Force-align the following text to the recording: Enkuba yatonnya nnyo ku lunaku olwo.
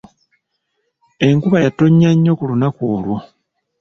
Enkuba 1.27 1.57
yatonnya 1.65 2.09
nnyo 2.13 2.33
ku 2.37 2.43
lunaku 2.49 2.81
olwo. 2.95 3.17